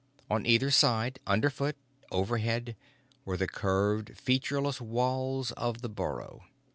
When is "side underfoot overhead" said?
0.71-2.75